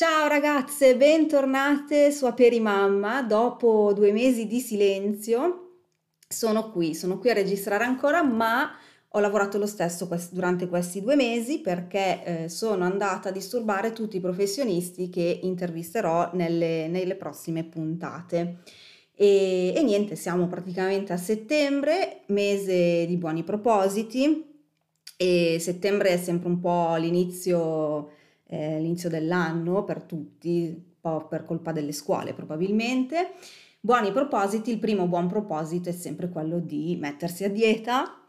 [0.00, 3.22] Ciao ragazze, bentornate su Aperimamma.
[3.22, 5.82] Dopo due mesi di silenzio
[6.26, 8.70] sono qui, sono qui a registrare ancora, ma
[9.08, 14.16] ho lavorato lo stesso durante questi due mesi perché eh, sono andata a disturbare tutti
[14.16, 18.60] i professionisti che intervisterò nelle, nelle prossime puntate.
[19.14, 24.62] E, e niente, siamo praticamente a settembre, mese di buoni propositi
[25.18, 28.12] e settembre è sempre un po' l'inizio
[28.50, 33.34] eh, l'inizio dell'anno per tutti, un po' per colpa delle scuole probabilmente.
[33.80, 38.20] Buoni propositi, il primo buon proposito è sempre quello di mettersi a dieta,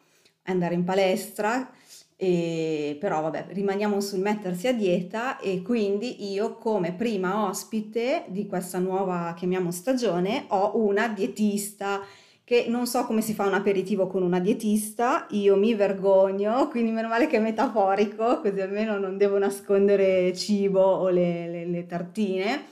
[0.44, 1.70] andare in palestra,
[2.16, 8.46] e, però vabbè, rimaniamo sul mettersi a dieta e quindi io come prima ospite di
[8.46, 12.00] questa nuova, chiamiamo stagione, ho una dietista
[12.44, 16.92] che non so come si fa un aperitivo con una dietista, io mi vergogno, quindi
[16.92, 21.86] meno male che è metaforico, così almeno non devo nascondere cibo o le, le, le
[21.86, 22.66] tartine.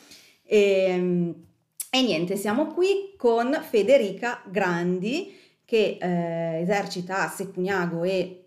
[0.44, 1.36] E, ehm,
[1.92, 8.44] e, niente, siamo qui con Federica Grandi che eh, esercita a Secugnago e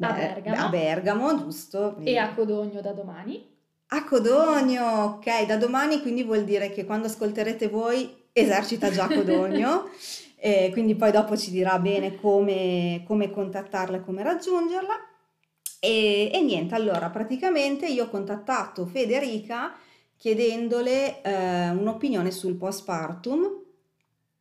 [0.00, 0.56] a Bergamo.
[0.56, 1.98] a Bergamo, giusto?
[2.02, 3.50] E a Codogno da domani.
[3.88, 9.88] A Codogno, ok, da domani quindi vuol dire che quando ascolterete voi esercita già Codogno.
[10.44, 14.94] E quindi poi dopo ci dirà bene come, come contattarla e come raggiungerla.
[15.78, 19.72] E, e, niente, allora praticamente io ho contattato Federica
[20.16, 23.62] chiedendole eh, un'opinione sul postpartum,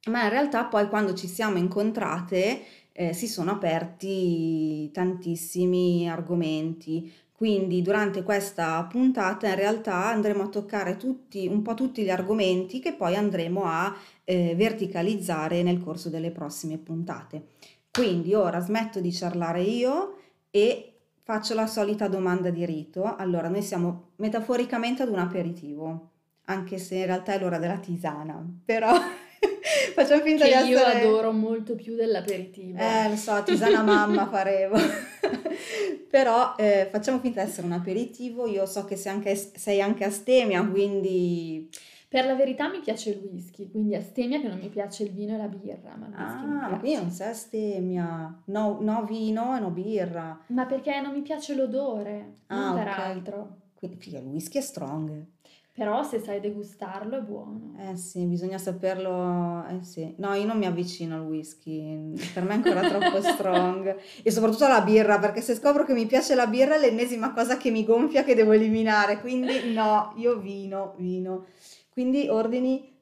[0.07, 7.11] ma in realtà poi quando ci siamo incontrate eh, si sono aperti tantissimi argomenti.
[7.41, 12.79] Quindi durante questa puntata in realtà andremo a toccare tutti, un po' tutti gli argomenti
[12.79, 17.47] che poi andremo a eh, verticalizzare nel corso delle prossime puntate.
[17.89, 20.17] Quindi ora smetto di ciarlare io
[20.51, 23.15] e faccio la solita domanda di rito.
[23.15, 26.09] Allora, noi siamo metaforicamente ad un aperitivo,
[26.45, 28.91] anche se in realtà è l'ora della tisana, però
[29.93, 30.99] Facciamo finta che di essere...
[30.99, 32.77] io adoro molto più dell'aperitivo.
[32.77, 34.77] Eh, lo so, tisana mamma faremo.
[36.09, 38.45] Però eh, facciamo finta di essere un aperitivo.
[38.47, 41.69] Io so che sei anche, sei anche astemia, quindi...
[42.07, 45.33] Per la verità mi piace il whisky, quindi astemia che non mi piace il vino
[45.33, 45.95] e la birra.
[45.95, 48.41] Ma il ah, quindi non sei astemia.
[48.45, 50.37] No, no vino e no birra.
[50.47, 53.11] Ma perché non mi piace l'odore, ah, non okay.
[53.11, 53.55] altro.
[53.75, 55.25] Quindi, il whisky è strong.
[55.73, 57.73] Però se sai degustarlo è buono.
[57.79, 59.65] Eh sì, bisogna saperlo.
[59.67, 60.13] Eh sì.
[60.17, 63.95] No, io non mi avvicino al whisky, per me è ancora troppo strong.
[64.21, 67.55] E soprattutto alla birra, perché se scopro che mi piace la birra è l'ennesima cosa
[67.55, 69.21] che mi gonfia che devo eliminare.
[69.21, 71.45] Quindi no, io vino, vino.
[71.89, 72.93] Quindi ordini.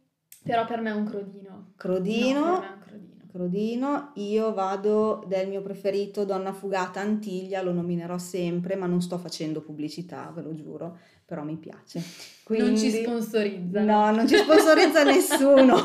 [0.43, 1.71] Però per me è un crodino.
[1.75, 2.39] Crodino.
[2.39, 3.07] No, per me è un crodino.
[3.31, 9.19] Crodino, io vado del mio preferito Donna Fugata Antiglia, lo nominerò sempre, ma non sto
[9.19, 10.97] facendo pubblicità, ve lo giuro,
[11.29, 12.01] però mi piace.
[12.43, 13.81] Quindi, non ci sponsorizza.
[13.81, 15.75] No, non ci sponsorizza nessuno.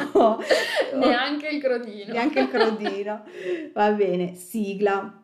[0.97, 2.15] Neanche il crodino.
[2.15, 3.25] Neanche il crodino.
[3.75, 5.23] Va bene, sigla.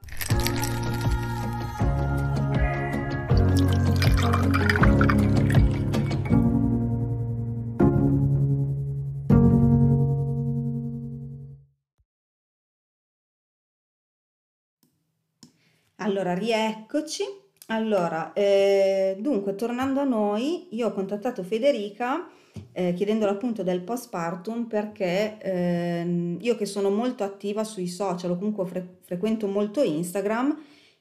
[15.97, 17.39] Allora, rieccoci.
[17.72, 22.28] Allora, eh, dunque, tornando a noi, io ho contattato Federica
[22.72, 28.36] eh, chiedendole appunto del postpartum perché eh, io che sono molto attiva sui social o
[28.36, 30.58] comunque fre- frequento molto Instagram,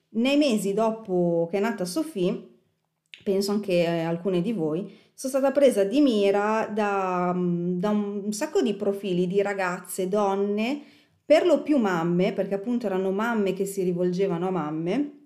[0.09, 2.47] nei mesi dopo che è nata Sofì,
[3.23, 4.81] penso anche a alcune di voi,
[5.15, 10.81] sono stata presa di mira da, da un sacco di profili di ragazze, donne,
[11.25, 15.18] per lo più mamme, perché appunto erano mamme che si rivolgevano a mamme,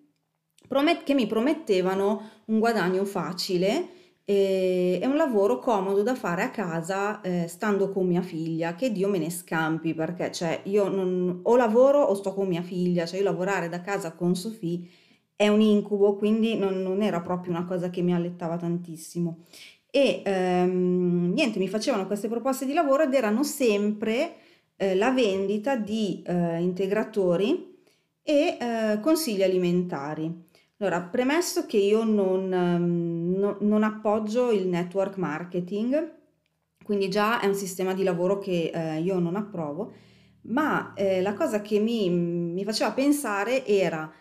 [0.68, 3.88] promet- che mi promettevano un guadagno facile
[4.26, 8.92] e, e un lavoro comodo da fare a casa eh, stando con mia figlia, che
[8.92, 13.06] Dio me ne scampi, perché cioè io non, o lavoro o sto con mia figlia,
[13.06, 14.90] cioè io lavorare da casa con Sofì
[15.36, 19.46] è un incubo, quindi non, non era proprio una cosa che mi allettava tantissimo.
[19.92, 24.36] E ehm, niente, mi facevano queste proposte di lavoro ed erano sempre
[24.76, 27.78] eh, la vendita di eh, integratori
[28.24, 30.52] e eh, consigli alimentari.
[30.84, 36.12] Allora, premesso che io non, ehm, no, non, appoggio il network marketing,
[36.84, 39.94] quindi già è un sistema di lavoro che eh, io non approvo,
[40.48, 44.12] ma eh, la cosa che mi, mi faceva pensare era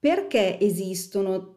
[0.00, 1.54] perché esistono,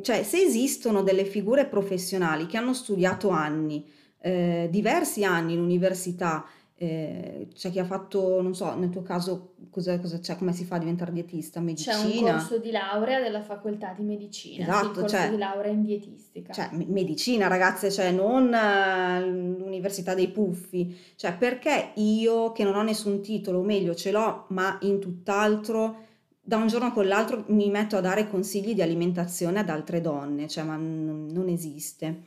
[0.00, 3.88] cioè se esistono delle figure professionali che hanno studiato anni,
[4.22, 6.44] eh, diversi anni in università,
[6.82, 10.64] eh, c'è chi ha fatto, non so, nel tuo caso cosa, cosa c'è, come si
[10.64, 11.60] fa a diventare dietista?
[11.60, 11.94] Medicina?
[11.94, 15.70] C'è un corso di laurea della facoltà di medicina, esatto, il corso cioè, di laurea
[15.70, 16.52] in dietistica.
[16.52, 22.82] Cioè, medicina ragazze, cioè non uh, l'università dei puffi, cioè perché io che non ho
[22.82, 25.98] nessun titolo, o meglio ce l'ho, ma in tutt'altro,
[26.40, 30.48] da un giorno con l'altro mi metto a dare consigli di alimentazione ad altre donne,
[30.48, 32.22] cioè ma n- non esiste.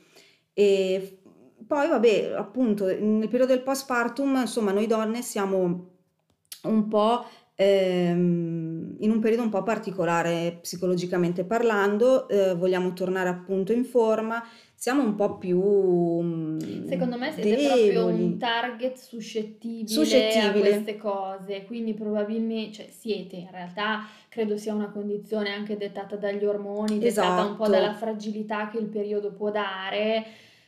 [0.54, 1.18] E
[1.66, 5.90] poi, vabbè, appunto, nel periodo del postpartum, insomma, noi donne siamo
[6.62, 7.24] un po'
[7.56, 14.44] ehm, in un periodo un po' particolare psicologicamente parlando, eh, vogliamo tornare appunto in forma,
[14.74, 17.90] siamo un po' più mm, Secondo me siete deboli.
[17.92, 24.56] proprio un target suscettibile, suscettibile, a queste cose, quindi probabilmente, cioè siete in realtà, credo
[24.58, 27.48] sia una condizione anche dettata dagli ormoni, dettata esatto.
[27.48, 28.04] un po' dalla esatto.
[28.04, 30.24] fragilità che il periodo può dare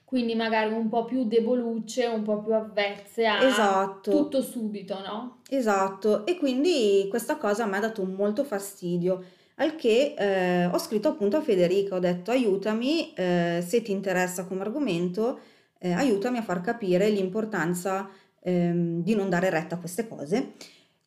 [0.09, 4.11] quindi magari un po' più debolucce, un po' più avvezze a esatto.
[4.11, 5.41] tutto subito, no?
[5.51, 9.23] Esatto, e quindi questa cosa mi ha dato molto fastidio,
[9.57, 14.47] al che eh, ho scritto appunto a Federica, ho detto aiutami, eh, se ti interessa
[14.47, 15.41] come argomento,
[15.79, 18.09] eh, aiutami a far capire l'importanza
[18.41, 20.55] ehm, di non dare retta a queste cose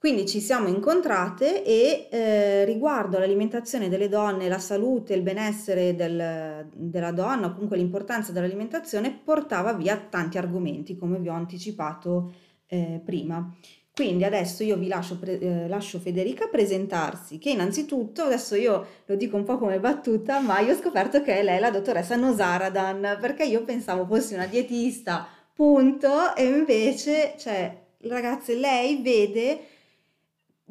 [0.02, 6.68] quindi ci siamo incontrate e eh, riguardo l'alimentazione delle donne, la salute, il benessere del,
[6.74, 12.34] della donna, comunque l'importanza dell'alimentazione, portava via tanti argomenti, come vi ho anticipato
[12.66, 13.56] eh, prima.
[13.94, 19.14] Quindi adesso io vi lascio, pre- eh, lascio, Federica presentarsi, che innanzitutto, adesso io lo
[19.14, 23.20] dico un po' come battuta, ma io ho scoperto che lei è la dottoressa Nosaradan,
[23.22, 29.60] perché io pensavo fosse una dietista, punto, e invece, cioè, ragazze, lei vede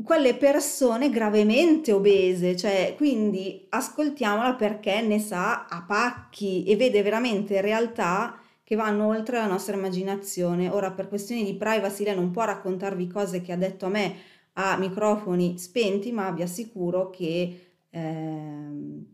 [0.05, 7.61] quelle persone gravemente obese, cioè quindi ascoltiamola perché ne sa a pacchi e vede veramente
[7.61, 10.69] realtà che vanno oltre la nostra immaginazione.
[10.69, 14.15] Ora per questioni di privacy lei non può raccontarvi cose che ha detto a me
[14.55, 19.05] a microfoni spenti, ma vi assicuro che eh,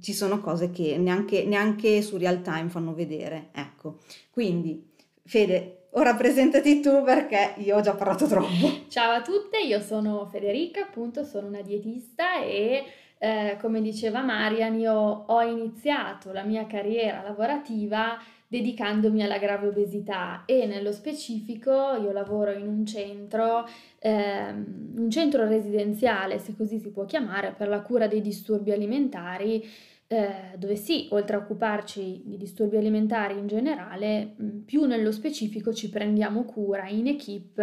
[0.00, 3.50] ci sono cose che neanche, neanche su real time fanno vedere.
[3.52, 3.98] Ecco,
[4.30, 4.86] quindi
[5.24, 8.86] Fede, Ora presentati tu perché io ho già parlato troppo.
[8.88, 12.84] Ciao a tutte, io sono Federica, appunto sono una dietista e
[13.16, 20.42] eh, come diceva Marian io ho iniziato la mia carriera lavorativa dedicandomi alla grave obesità
[20.44, 23.66] e nello specifico io lavoro in un centro,
[23.98, 29.66] ehm, un centro residenziale, se così si può chiamare, per la cura dei disturbi alimentari
[30.08, 35.72] eh, dove sì, oltre a occuparci di disturbi alimentari in generale, mm, più nello specifico
[35.74, 37.58] ci prendiamo cura in equip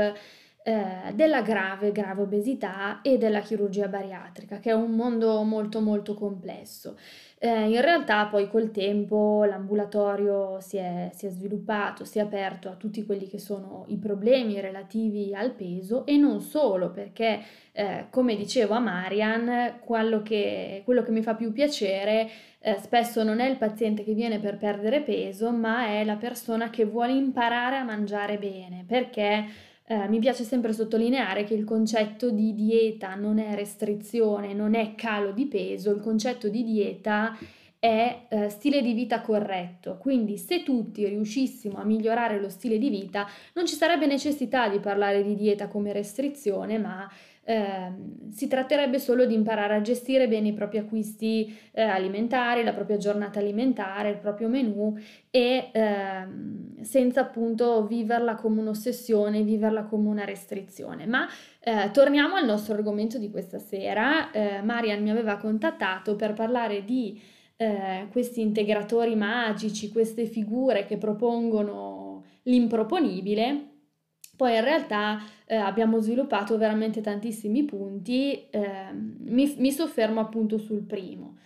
[0.63, 6.13] eh, della grave, grave obesità e della chirurgia bariatrica, che è un mondo molto molto
[6.13, 6.97] complesso.
[7.37, 12.69] Eh, in realtà poi col tempo l'ambulatorio si è, si è, sviluppato, si è aperto
[12.69, 17.41] a tutti quelli che sono i problemi relativi al peso e non solo perché,
[17.73, 22.29] eh, come dicevo a Marian, quello che, quello che mi fa più piacere
[22.59, 26.69] eh, spesso non è il paziente che viene per perdere peso, ma è la persona
[26.69, 29.45] che vuole imparare a mangiare bene perché
[29.87, 34.95] eh, mi piace sempre sottolineare che il concetto di dieta non è restrizione, non è
[34.95, 37.37] calo di peso, il concetto di dieta
[37.77, 39.97] è eh, stile di vita corretto.
[39.99, 44.79] Quindi se tutti riuscissimo a migliorare lo stile di vita, non ci sarebbe necessità di
[44.79, 47.07] parlare di dieta come restrizione, ma
[47.47, 47.91] eh,
[48.31, 52.97] si tratterebbe solo di imparare a gestire bene i propri acquisti eh, alimentari, la propria
[52.97, 54.97] giornata alimentare, il proprio menù
[55.29, 61.05] e ehm, senza appunto viverla come un'ossessione, viverla come una restrizione.
[61.05, 61.27] Ma
[61.59, 64.31] eh, torniamo al nostro argomento di questa sera.
[64.31, 67.21] Eh, Marian mi aveva contattato per parlare di
[67.57, 73.74] eh, questi integratori magici, queste figure che propongono l'improponibile
[74.35, 80.83] poi in realtà eh, abbiamo sviluppato veramente tantissimi punti, eh, mi, mi soffermo appunto sul
[80.83, 81.37] primo.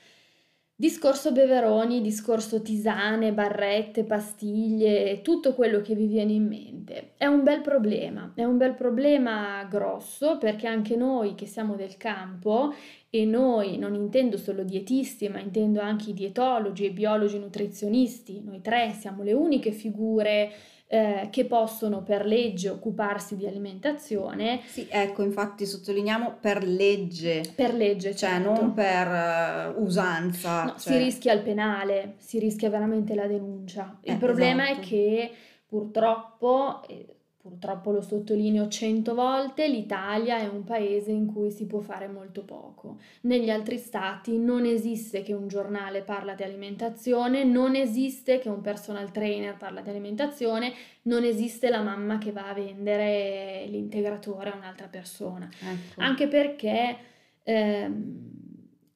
[0.80, 7.16] Discorso beveroni, discorso tisane, barrette, pastiglie, tutto quello che vi viene in mente.
[7.18, 11.98] È un bel problema, è un bel problema grosso perché anche noi che siamo del
[11.98, 12.74] campo
[13.10, 18.62] e noi non intendo solo dietisti, ma intendo anche i dietologi, i biologi nutrizionisti, noi
[18.62, 20.50] tre siamo le uniche figure
[20.92, 24.62] eh, che possono per legge occuparsi di alimentazione.
[24.66, 27.44] Sì, ecco, infatti sottolineiamo per legge.
[27.54, 28.52] Per legge, cioè certo.
[28.52, 30.64] non per uh, usanza.
[30.64, 30.94] No, cioè...
[30.94, 34.00] Si rischia il penale, si rischia veramente la denuncia.
[34.02, 34.82] Il eh, problema esatto.
[34.82, 35.32] è che
[35.68, 36.82] purtroppo...
[36.88, 37.06] Eh,
[37.50, 42.44] purtroppo lo sottolineo cento volte, l'Italia è un paese in cui si può fare molto
[42.44, 42.98] poco.
[43.22, 48.62] Negli altri stati non esiste che un giornale parla di alimentazione, non esiste che un
[48.62, 54.56] personal trainer parla di alimentazione, non esiste la mamma che va a vendere l'integratore a
[54.56, 55.50] un'altra persona.
[55.50, 56.02] Ecco.
[56.02, 56.98] Anche perché
[57.44, 58.38] ehm,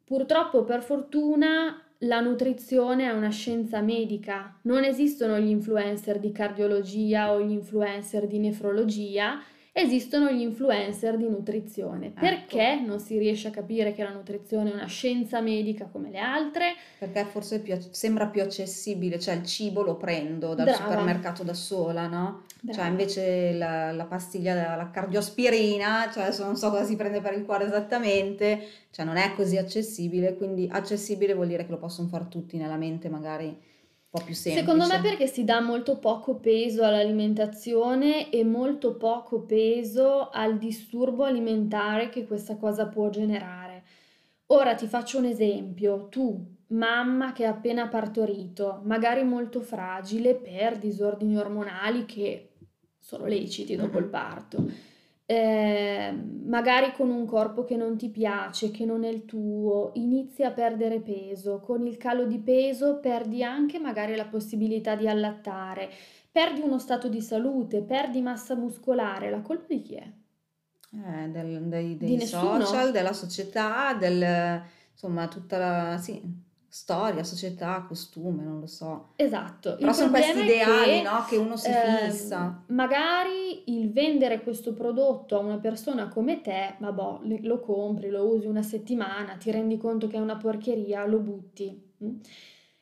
[0.05, 7.31] purtroppo per fortuna la nutrizione è una scienza medica, non esistono gli influencer di cardiologia
[7.31, 9.41] o gli influencer di nefrologia,
[9.75, 12.08] esistono gli influencer di nutrizione.
[12.08, 12.20] Ecco.
[12.20, 16.20] Perché non si riesce a capire che la nutrizione è una scienza medica come le
[16.20, 16.75] altre?
[17.00, 20.84] Perché forse più, sembra più accessibile, cioè il cibo lo prendo dal Brava.
[20.84, 22.44] supermercato da sola, no?
[22.48, 22.77] Cioè, Brava.
[22.77, 27.34] Cioè invece la, la pastiglia, la cardiospirina, cioè adesso non so cosa si prende per
[27.34, 28.62] il cuore esattamente,
[28.92, 32.77] cioè non è così accessibile, quindi accessibile vuol dire che lo possono fare tutti nella
[32.77, 33.72] mente magari
[34.13, 34.60] po' più semplice.
[34.60, 41.24] Secondo me perché si dà molto poco peso all'alimentazione e molto poco peso al disturbo
[41.24, 43.84] alimentare che questa cosa può generare.
[44.48, 50.77] Ora ti faccio un esempio, tu, mamma che ha appena partorito, magari molto fragile per
[50.77, 52.51] disordini ormonali che
[53.00, 54.91] sono leciti dopo il parto
[55.34, 56.12] eh,
[56.46, 60.52] magari con un corpo che non ti piace, che non è il tuo, inizi a
[60.52, 65.90] perdere peso, con il calo di peso perdi anche magari la possibilità di allattare,
[66.32, 70.12] perdi uno stato di salute, perdi massa muscolare, la colpa di chi è?
[70.92, 74.62] Eh, del, dei, dei di social, della società, del,
[74.92, 75.98] insomma tutta la...
[75.98, 79.10] Sì storia, società, costume, non lo so.
[79.18, 79.75] Esatto.
[79.75, 81.24] Però sono questi ideali che, no?
[81.30, 82.63] che uno si eh, fissa.
[82.70, 88.48] Magari il vendere questo prodotto a una persona come te, vabbè, lo compri, lo usi
[88.48, 91.94] una settimana, ti rendi conto che è una porcheria, lo butti.
[92.03, 92.15] Mm?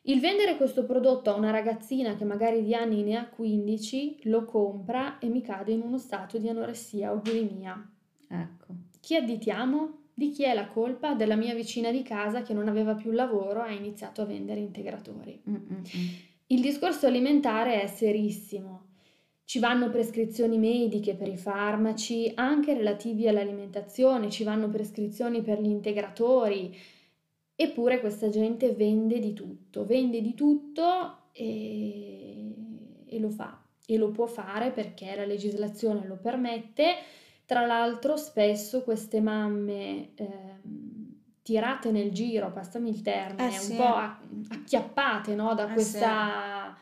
[0.04, 4.46] Il vendere questo prodotto a una ragazzina che magari di anni ne ha 15, lo
[4.46, 7.92] compra e mi cade in uno stato di anoressia o bulimia.
[8.26, 8.74] Ecco.
[9.00, 10.01] Chi additiamo?
[10.14, 11.14] Di chi è la colpa?
[11.14, 14.60] Della mia vicina di casa che non aveva più lavoro e ha iniziato a vendere
[14.60, 15.40] integratori.
[15.48, 15.82] Mm-mm.
[16.48, 18.90] Il discorso alimentare è serissimo.
[19.44, 25.68] Ci vanno prescrizioni mediche per i farmaci, anche relativi all'alimentazione, ci vanno prescrizioni per gli
[25.68, 26.74] integratori.
[27.54, 32.54] Eppure questa gente vende di tutto, vende di tutto e,
[33.06, 33.62] e lo fa.
[33.84, 36.96] E lo può fare perché la legislazione lo permette
[37.52, 40.26] tra l'altro spesso queste mamme eh,
[41.42, 43.72] tirate nel giro, passami il termine, eh sì.
[43.72, 45.54] un po' acchiappate no?
[45.54, 46.74] da, eh questa,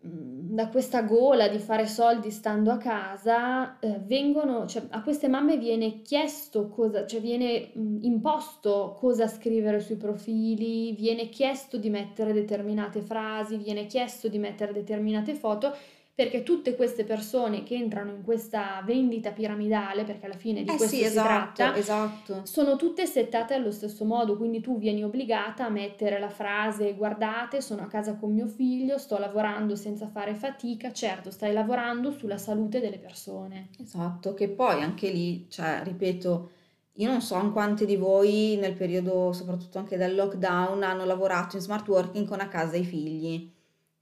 [0.00, 0.06] sì.
[0.06, 5.26] Mm, da questa gola di fare soldi stando a casa, eh, vengono, cioè, a queste
[5.26, 11.76] mamme viene chiesto cosa, cioè viene mh, mm, imposto cosa scrivere sui profili, viene chiesto
[11.76, 15.74] di mettere determinate frasi, viene chiesto di mettere determinate foto
[16.18, 20.74] perché tutte queste persone che entrano in questa vendita piramidale, perché alla fine di eh
[20.74, 22.40] questo sì, si esatto, tratta, esatto.
[22.42, 27.60] sono tutte settate allo stesso modo, quindi tu vieni obbligata a mettere la frase guardate,
[27.60, 32.36] sono a casa con mio figlio, sto lavorando senza fare fatica, certo, stai lavorando sulla
[32.36, 33.68] salute delle persone.
[33.80, 36.50] Esatto, che poi anche lì, cioè, ripeto,
[36.94, 41.54] io non so in quante di voi nel periodo, soprattutto anche del lockdown, hanno lavorato
[41.54, 43.56] in smart working con a casa i figli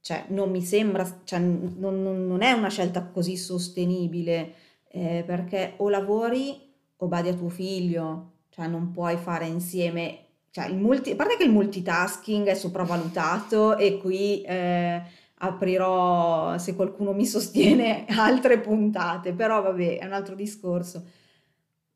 [0.06, 4.52] cioè non mi sembra, cioè, non, non, è una scelta così sostenibile
[4.86, 10.18] eh, perché o lavori o badi a tuo figlio, cioè non puoi fare insieme,
[10.52, 15.02] cioè multi, a parte che il multitasking è sopravvalutato e qui eh,
[15.38, 21.04] aprirò, se qualcuno mi sostiene, altre puntate, però vabbè, è un altro discorso.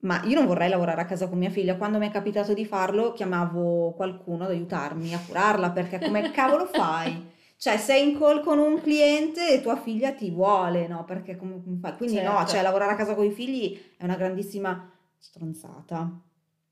[0.00, 1.76] Ma io non vorrei lavorare a casa con mia figlia.
[1.76, 6.66] Quando mi è capitato di farlo, chiamavo qualcuno ad aiutarmi a curarla perché come cavolo
[6.66, 7.38] fai?
[7.60, 11.04] Cioè, sei in call con un cliente e tua figlia ti vuole, no?
[11.04, 11.94] Perché come, come fai?
[11.94, 12.32] Quindi certo.
[12.32, 16.10] no, cioè lavorare a casa con i figli è una grandissima stronzata.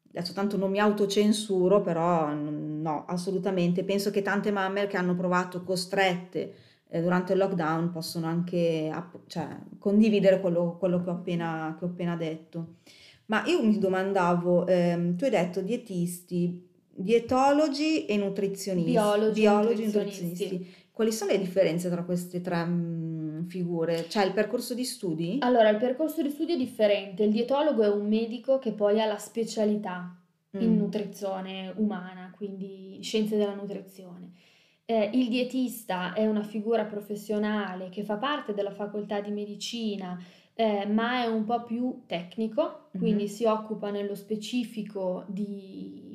[0.08, 3.84] Adesso tanto non mi autocensuro, però no, assolutamente.
[3.84, 6.54] Penso che tante mamme che hanno provato costrette
[6.88, 8.90] eh, durante il lockdown possono anche
[9.26, 9.46] cioè,
[9.78, 12.76] condividere quello, quello che, ho appena, che, ho appena, detto.
[13.26, 16.67] Ma io mi domandavo, ehm, tu hai detto dietisti,
[16.98, 18.90] dietologi e nutrizionisti.
[18.90, 20.22] Biologi, biologi nutrizionisti.
[20.24, 20.76] nutrizionisti.
[20.90, 24.08] Quali sono le differenze tra queste tre mh, mm, figure?
[24.08, 25.38] Cioè il percorso di studi?
[25.40, 27.22] Allora, il percorso di studi è differente.
[27.22, 30.20] Il dietologo è un medico che poi ha la specialità
[30.56, 30.60] mm.
[30.60, 34.32] in nutrizione umana, quindi scienze della nutrizione.
[34.84, 40.18] Eh, il dietista è una figura professionale che fa parte della facoltà di medicina,
[40.54, 43.32] eh, ma è un po' più tecnico, quindi mm-hmm.
[43.32, 46.07] si occupa nello specifico di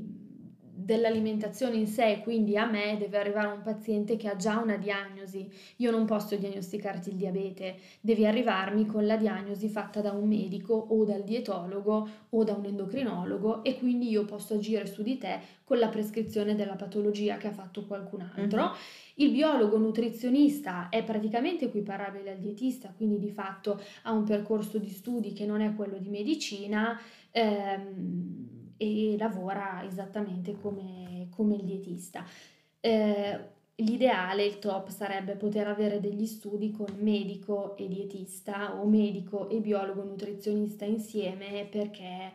[0.84, 5.50] dell'alimentazione in sé, quindi a me deve arrivare un paziente che ha già una diagnosi.
[5.78, 10.74] Io non posso diagnosticarti il diabete, devi arrivarmi con la diagnosi fatta da un medico
[10.74, 15.40] o dal dietologo o da un endocrinologo e quindi io posso agire su di te
[15.64, 18.62] con la prescrizione della patologia che ha fatto qualcun altro.
[18.62, 18.74] Mm-hmm.
[19.16, 24.90] Il biologo nutrizionista è praticamente equiparabile al dietista, quindi di fatto ha un percorso di
[24.90, 27.00] studi che non è quello di medicina
[27.32, 32.26] ehm, e lavora esattamente come, come il dietista.
[32.80, 39.50] Eh, L'ideale, il top sarebbe poter avere degli studi con medico e dietista o medico
[39.50, 42.32] e biologo nutrizionista insieme perché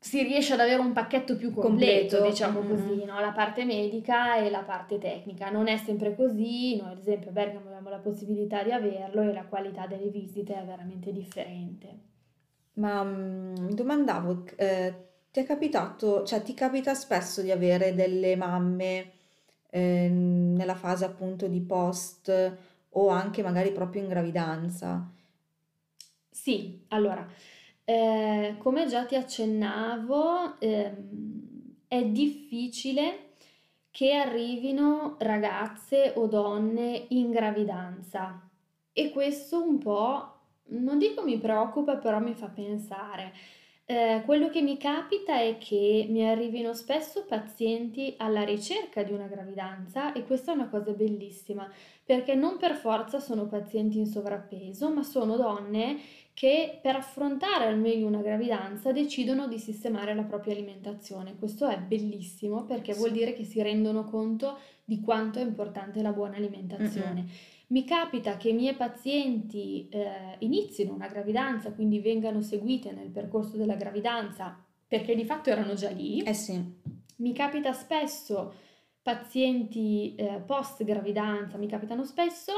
[0.00, 2.28] si riesce ad avere un pacchetto più completo, completo.
[2.28, 2.68] diciamo mm-hmm.
[2.68, 3.20] così, no?
[3.20, 5.50] la parte medica e la parte tecnica.
[5.50, 9.32] Non è sempre così, noi ad esempio a Bergamo abbiamo la possibilità di averlo e
[9.32, 12.06] la qualità delle visite è veramente differente.
[12.78, 14.94] Ma mm, mi domandavo, eh,
[15.30, 19.12] ti è capitato, cioè ti capita spesso di avere delle mamme
[19.70, 22.56] eh, nella fase appunto di post
[22.90, 25.10] o anche magari proprio in gravidanza?
[26.30, 27.26] Sì, allora
[27.84, 33.30] eh, come già ti accennavo, ehm, è difficile
[33.90, 38.48] che arrivino ragazze o donne in gravidanza
[38.92, 40.37] e questo un po',
[40.68, 43.32] non dico mi preoccupa, però mi fa pensare.
[43.90, 49.26] Eh, quello che mi capita è che mi arrivino spesso pazienti alla ricerca di una
[49.26, 51.66] gravidanza e questa è una cosa bellissima
[52.04, 55.98] perché non per forza sono pazienti in sovrappeso, ma sono donne
[56.34, 61.36] che per affrontare al meglio una gravidanza decidono di sistemare la propria alimentazione.
[61.38, 62.98] Questo è bellissimo perché sì.
[62.98, 67.22] vuol dire che si rendono conto di quanto è importante la buona alimentazione.
[67.22, 67.57] Mm-hmm.
[67.68, 73.56] Mi capita che i miei pazienti eh, inizino una gravidanza, quindi vengano seguite nel percorso
[73.56, 76.22] della gravidanza perché di fatto erano già lì.
[76.22, 76.62] Eh sì.
[77.16, 78.54] Mi capita spesso
[79.02, 82.52] pazienti eh, post gravidanza, mi capitano spesso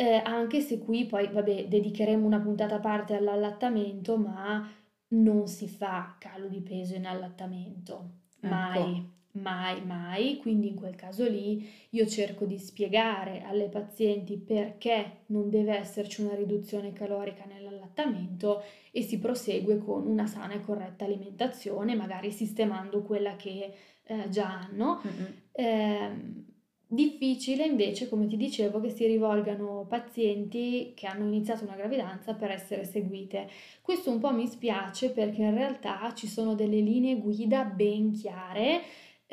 [0.00, 4.66] eh, anche se qui poi, vabbè, dedicheremo una puntata a parte all'allattamento, ma
[5.08, 8.80] non si fa calo di peso in allattamento, mai.
[8.80, 9.19] Ecco.
[9.32, 15.48] Mai, mai, quindi in quel caso lì io cerco di spiegare alle pazienti perché non
[15.50, 18.60] deve esserci una riduzione calorica nell'allattamento
[18.90, 23.72] e si prosegue con una sana e corretta alimentazione, magari sistemando quella che
[24.02, 25.00] eh, già hanno.
[25.06, 25.32] Mm-hmm.
[25.52, 26.48] Eh,
[26.92, 32.50] Difficile invece, come ti dicevo, che si rivolgano pazienti che hanno iniziato una gravidanza per
[32.50, 33.48] essere seguite.
[33.80, 38.80] Questo un po' mi spiace perché in realtà ci sono delle linee guida ben chiare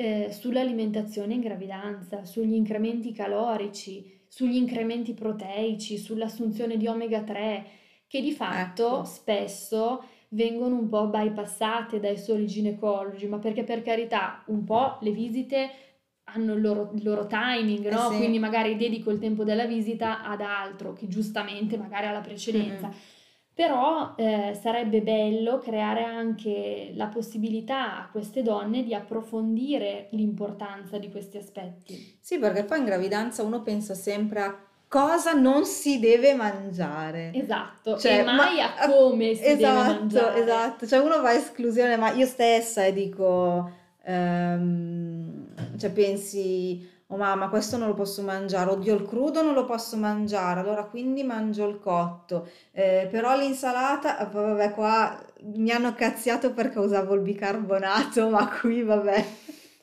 [0.00, 7.66] eh, sull'alimentazione in gravidanza, sugli incrementi calorici, sugli incrementi proteici, sull'assunzione di omega 3,
[8.06, 9.04] che di fatto ecco.
[9.04, 15.10] spesso vengono un po' bypassate dai soli ginecologi, ma perché per carità un po' le
[15.10, 15.70] visite
[16.24, 18.08] hanno il loro, il loro timing, eh no?
[18.08, 18.18] Eh sì.
[18.18, 22.86] Quindi magari dedico il tempo della visita ad altro che giustamente magari ha la precedenza.
[22.86, 22.98] Mm-hmm.
[23.58, 31.10] Però eh, sarebbe bello creare anche la possibilità a queste donne di approfondire l'importanza di
[31.10, 32.18] questi aspetti.
[32.20, 37.32] Sì, perché poi in gravidanza uno pensa sempre a cosa non si deve mangiare.
[37.34, 40.40] Esatto, cioè, e mai ma, a come si esatto, deve mangiare.
[40.40, 43.72] Esatto, cioè uno va a esclusione, ma io stessa e dico...
[44.06, 49.64] Um, cioè pensi, oh mamma, questo non lo posso mangiare, oddio il crudo non lo
[49.64, 56.52] posso mangiare, allora quindi mangio il cotto, eh, però l'insalata, vabbè qua mi hanno cazziato
[56.52, 59.26] perché usavo il bicarbonato, ma qui vabbè.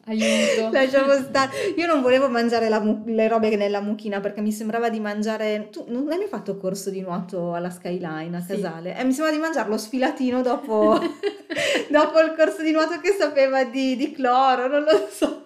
[0.07, 0.69] Aiuto.
[0.71, 1.73] Lasciamo stare.
[1.75, 5.69] Io non volevo mangiare mu- le robe nella mucchina perché mi sembrava di mangiare.
[5.71, 8.93] Tu non hai mai fatto corso di nuoto alla Skyline a Casale?
[8.93, 9.01] Sì.
[9.01, 10.99] Eh, mi sembrava di mangiare lo sfilatino dopo,
[11.89, 15.44] dopo il corso di nuoto che sapeva di, di cloro, non lo so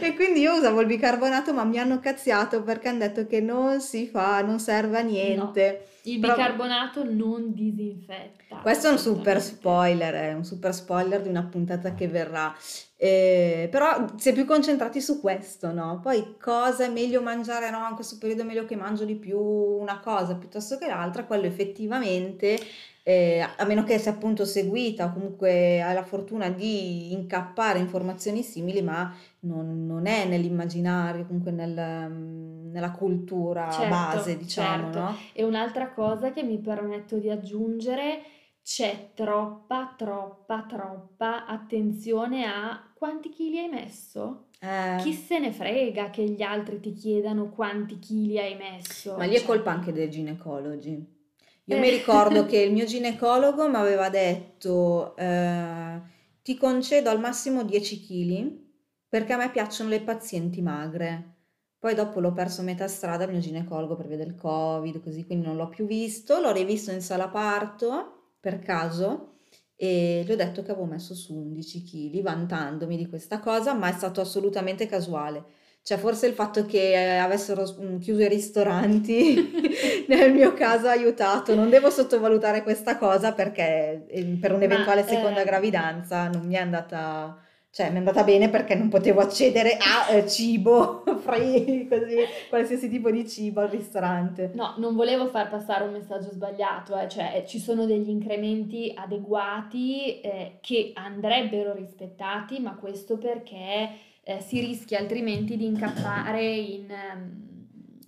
[0.00, 3.80] e quindi io usavo il bicarbonato ma mi hanno cazziato perché hanno detto che non
[3.80, 5.84] si fa, non serve a niente.
[5.84, 8.56] No, il bicarbonato non disinfetta.
[8.56, 12.54] Questo è un super spoiler, è un super spoiler di una puntata che verrà.
[12.96, 16.00] Eh, però si è più concentrati su questo, no?
[16.00, 17.86] Poi cosa è meglio mangiare, no?
[17.88, 21.46] In questo periodo è meglio che mangio di più una cosa piuttosto che l'altra, quello
[21.46, 22.58] effettivamente
[23.04, 28.42] eh, a meno che sia appunto seguita o comunque hai la fortuna di incappare informazioni
[28.42, 34.84] simili, ma non, non è nell'immaginario, comunque nel, nella cultura certo, base, diciamo.
[34.84, 34.98] Certo.
[35.00, 35.16] No?
[35.32, 38.22] E un'altra cosa che mi permetto di aggiungere,
[38.62, 44.46] c'è troppa, troppa, troppa attenzione a quanti chili hai messo?
[44.60, 45.02] Eh.
[45.02, 49.16] Chi se ne frega che gli altri ti chiedano quanti chili hai messo?
[49.16, 51.20] Ma lì è cioè colpa anche dei ginecologi.
[51.66, 56.00] Io mi ricordo che il mio ginecologo mi aveva detto, eh,
[56.42, 58.60] ti concedo al massimo 10 kg
[59.08, 61.30] perché a me piacciono le pazienti magre.
[61.78, 65.24] Poi dopo l'ho perso a metà strada il mio ginecologo per via del Covid, così
[65.24, 66.40] quindi non l'ho più visto.
[66.40, 69.34] L'ho rivisto in sala parto per caso
[69.76, 73.88] e gli ho detto che avevo messo su 11 kg, vantandomi di questa cosa, ma
[73.88, 75.44] è stato assolutamente casuale.
[75.84, 80.92] Cioè, forse il fatto che eh, avessero mm, chiuso i ristoranti nel mio caso ha
[80.92, 81.54] aiutato.
[81.54, 85.44] Non devo sottovalutare questa cosa perché eh, per un'eventuale Ma, seconda eh...
[85.44, 87.36] gravidanza non mi è andata
[87.72, 92.16] cioè mi è andata bene perché non potevo accedere a eh, cibo free, così,
[92.50, 94.50] qualsiasi tipo di cibo al ristorante.
[94.54, 100.20] No, non volevo far passare un messaggio sbagliato, eh, cioè ci sono degli incrementi adeguati
[100.20, 103.88] eh, che andrebbero rispettati, ma questo perché
[104.22, 106.86] eh, si rischia altrimenti di incappare in...
[106.90, 107.50] Um,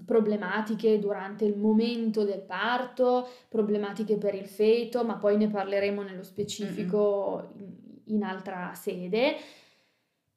[0.05, 6.23] problematiche durante il momento del parto, problematiche per il feto, ma poi ne parleremo nello
[6.23, 9.37] specifico mm-hmm in altra sede.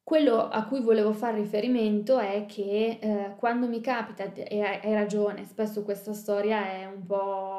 [0.03, 5.43] Quello a cui volevo fare riferimento è che eh, quando mi capita, e hai ragione,
[5.43, 7.56] spesso questa storia è un po'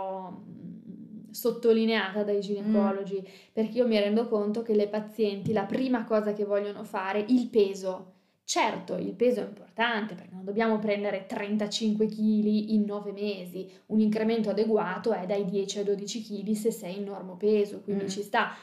[1.31, 3.31] sottolineata dai ginecologi, mm.
[3.53, 7.49] perché io mi rendo conto che le pazienti la prima cosa che vogliono fare, il
[7.49, 8.15] peso.
[8.45, 14.01] Certo, il peso è importante perché non dobbiamo prendere 35 kg in 9 mesi, un
[14.01, 18.09] incremento adeguato è dai 10 ai 12 kg se sei in normopeso, quindi mm.
[18.09, 18.57] ci sta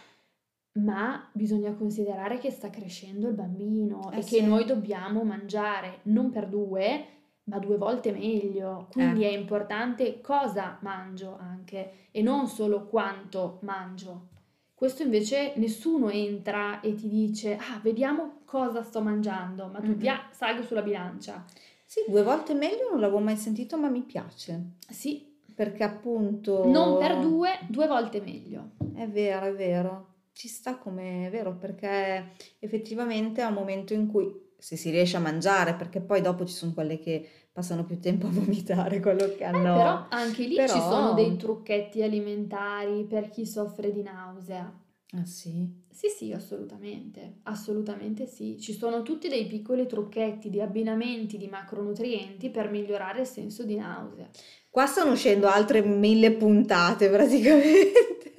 [0.75, 4.35] ma bisogna considerare che sta crescendo il bambino eh e sì.
[4.35, 7.05] che noi dobbiamo mangiare non per due,
[7.45, 8.87] ma due volte meglio.
[8.91, 9.29] Quindi eh.
[9.29, 14.27] è importante cosa mangio anche e non solo quanto mangio.
[14.73, 19.99] Questo invece nessuno entra e ti dice, ah, vediamo cosa sto mangiando, ma tu mm-hmm.
[19.99, 21.45] pia- salgo sulla bilancia.
[21.85, 24.71] Sì, due volte meglio non l'avevo mai sentito, ma mi piace.
[24.89, 25.33] Sì.
[25.55, 26.65] Perché appunto...
[26.65, 28.71] Non per due, due volte meglio.
[28.93, 34.44] È vero, è vero ci sta come vero, perché effettivamente è un momento in cui
[34.57, 38.27] se si riesce a mangiare, perché poi dopo ci sono quelle che passano più tempo
[38.27, 39.57] a vomitare quello che hanno.
[39.57, 40.73] Eh, però anche lì però...
[40.73, 44.83] ci sono dei trucchetti alimentari per chi soffre di nausea.
[45.11, 45.83] Ah sì?
[45.89, 48.59] Sì, sì, assolutamente, assolutamente sì.
[48.59, 53.75] Ci sono tutti dei piccoli trucchetti di abbinamenti di macronutrienti per migliorare il senso di
[53.75, 54.29] nausea.
[54.75, 58.33] Qua stanno uscendo altre mille puntate praticamente,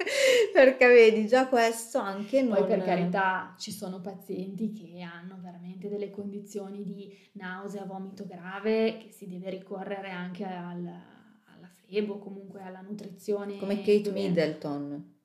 [0.53, 2.59] perché vedi già questo anche noi.
[2.59, 8.99] Poi per carità ci sono pazienti che hanno veramente delle condizioni di nausea, vomito grave,
[8.99, 13.57] che si deve ricorrere anche al, alla flebo, comunque alla nutrizione.
[13.57, 14.11] Come Kate.
[14.11, 15.16] Middleton.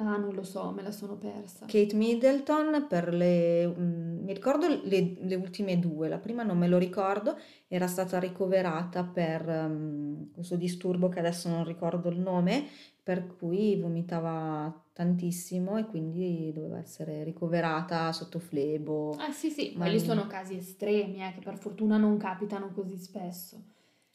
[0.00, 1.66] Ah, non lo so, me la sono persa.
[1.66, 3.66] Kate Middleton per le...
[3.66, 8.20] Mm, mi ricordo le, le ultime due, la prima non me lo ricordo, era stata
[8.20, 12.64] ricoverata per um, questo disturbo che adesso non ricordo il nome,
[13.02, 19.16] per cui vomitava tantissimo e quindi doveva essere ricoverata sotto flebo.
[19.18, 22.98] Ah sì sì, ma quelli sono casi estremi eh, che per fortuna non capitano così
[22.98, 23.60] spesso.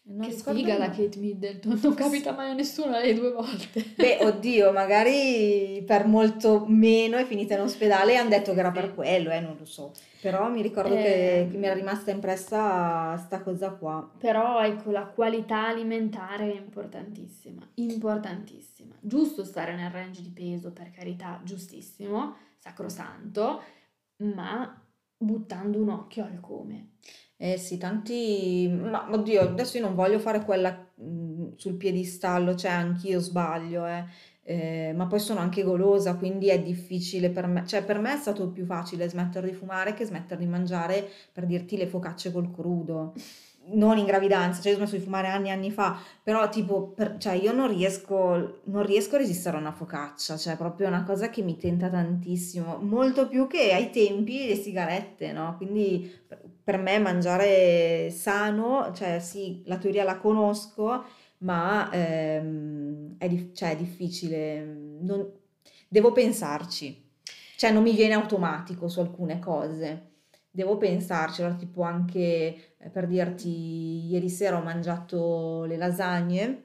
[0.06, 3.94] Non che sfiga la Kate Middleton, non capita mai a nessuno le due volte.
[3.96, 8.72] Beh, oddio, magari per molto meno è finita in ospedale e hanno detto che era
[8.72, 9.94] per quello, eh, non lo so.
[10.20, 14.12] Però mi ricordo eh, che, che, mi era rimasta impressa sta cosa qua.
[14.20, 18.96] Però ecco, la qualità alimentare è importantissima, importantissima.
[19.00, 23.62] Giusto stare nel range di peso, per carità, giustissimo, sacrosanto,
[24.18, 24.82] ma
[25.18, 26.96] buttando un occhio al come.
[27.46, 32.72] Eh sì, tanti, ma oddio, adesso io non voglio fare quella mh, sul piedistallo, cioè
[32.72, 34.06] anch'io sbaglio, eh.
[34.46, 38.18] Eh, ma poi sono anche golosa, quindi è difficile per me, cioè per me è
[38.18, 42.50] stato più facile smettere di fumare che smettere di mangiare, per dirti, le focacce col
[42.50, 43.14] crudo.
[43.66, 46.90] Non in gravidanza, cioè io ho smesso di fumare anni e anni fa, però tipo,
[46.90, 51.04] per, cioè io non riesco, non riesco a resistere a una focaccia, cioè proprio una
[51.04, 55.56] cosa che mi tenta tantissimo, molto più che ai tempi le sigarette, no?
[55.56, 56.12] Quindi
[56.64, 61.04] per me mangiare sano, cioè sì, la teoria la conosco,
[61.40, 64.64] ma ehm, è, di- cioè, è difficile,
[65.02, 65.32] non-
[65.88, 67.12] devo pensarci,
[67.58, 70.12] cioè non mi viene automatico su alcune cose,
[70.50, 76.64] devo pensarci, allora tipo anche eh, per dirti, ieri sera ho mangiato le lasagne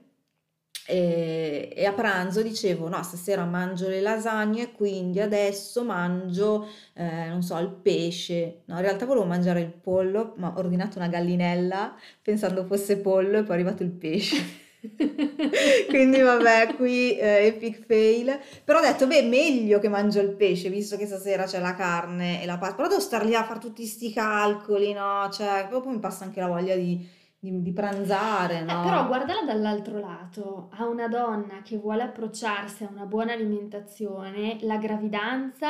[0.90, 7.42] e, e, a pranzo dicevo no stasera mangio le lasagne quindi adesso mangio eh, non
[7.42, 11.94] so il pesce no in realtà volevo mangiare il pollo ma ho ordinato una gallinella
[12.22, 14.66] pensando fosse pollo e poi è arrivato il pesce.
[15.88, 18.38] Quindi vabbè qui eh, epic fail.
[18.64, 22.42] Però ho detto beh meglio che mangio il pesce visto che stasera c'è la carne
[22.42, 25.28] e la pasta però devo star lì a fare tutti sti calcoli no?
[25.30, 27.06] Cioè proprio mi passa anche la voglia di
[27.38, 28.80] di, di pranzare, eh, no?
[28.80, 34.58] Eh, però guardala dall'altro lato, a una donna che vuole approcciarsi a una buona alimentazione,
[34.62, 35.68] la gravidanza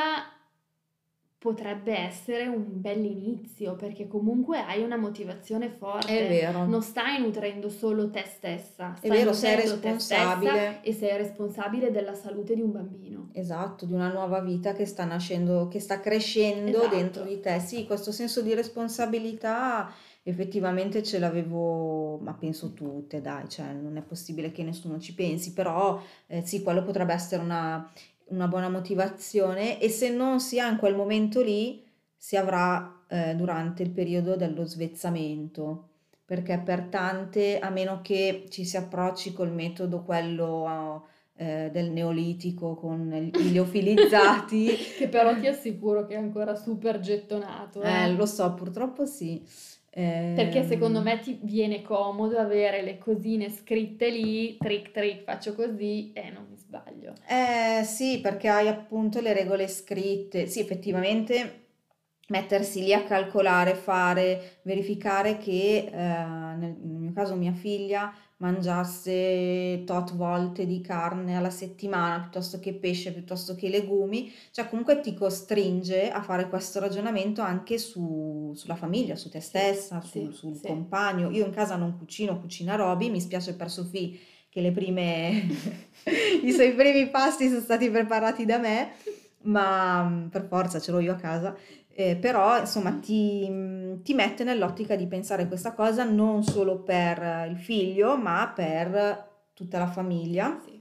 [1.39, 6.25] potrebbe essere un bell'inizio perché comunque hai una motivazione forte.
[6.25, 6.65] È vero.
[6.65, 10.81] Non stai nutrendo solo te stessa, stai È vero, sei responsabile.
[10.81, 13.29] e sei responsabile della salute di un bambino.
[13.31, 16.95] Esatto, di una nuova vita che sta nascendo, che sta crescendo Esatto.
[16.95, 17.59] dentro di te.
[17.59, 19.89] Sì, questo senso di responsabilità
[20.23, 25.53] effettivamente ce l'avevo, ma penso tutte, dai, cioè non è possibile che nessuno ci pensi,
[25.53, 27.89] però eh, sì, quello potrebbe essere una,
[28.25, 31.83] una buona motivazione e se non si ha in quel momento lì,
[32.15, 35.85] si avrà eh, durante il periodo dello svezzamento.
[36.25, 42.75] Perché per tante, a meno che ci si approcci col metodo quello eh, del neolitico
[42.75, 47.81] con i liofilizzati, Che però ti assicuro che è ancora super gettonato.
[47.83, 48.03] eh.
[48.03, 49.43] eh, lo so, purtroppo sì.
[50.33, 55.53] Perché secondo Ehm, me ti viene comodo avere le cosine scritte lì, trick trick, faccio
[55.53, 57.13] così e non mi sbaglio.
[57.27, 60.47] Eh sì, perché hai appunto le regole scritte.
[60.47, 61.65] Sì, effettivamente
[62.29, 69.83] mettersi lì a calcolare, fare, verificare che eh, nel, nel mio caso mia figlia mangiasse
[69.85, 75.13] tot volte di carne alla settimana piuttosto che pesce, piuttosto che legumi, cioè comunque ti
[75.13, 80.55] costringe a fare questo ragionamento anche su- sulla famiglia, su te stessa, Sì, sul, sul
[80.55, 80.67] sì.
[80.67, 81.29] compagno.
[81.31, 85.45] Io in casa non cucino, cucina Roby, mi spiace per Sofì che le prime,
[86.43, 88.91] i suoi primi pasti sono stati preparati da me,
[89.43, 91.55] ma mm, per forza ce l'ho io a casa.
[91.93, 97.57] Eh, però insomma ti, ti mette nell'ottica di pensare questa cosa non solo per il
[97.57, 100.59] figlio, ma per tutta la famiglia.
[100.63, 100.77] Sì.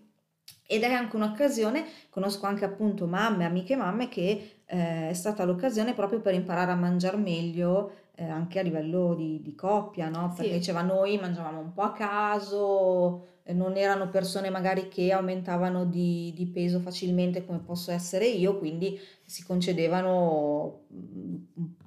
[0.71, 5.95] Ed è anche un'occasione, conosco anche appunto mamme, amiche mamme, che eh, è stata l'occasione
[5.95, 10.33] proprio per imparare a mangiare meglio eh, anche a livello di, di coppia, no?
[10.37, 10.59] Perché Sì.
[10.59, 16.47] diceva noi mangiavamo un po' a caso, non erano persone magari che aumentavano di, di
[16.47, 21.35] peso facilmente come posso essere io, quindi si concedevano mm,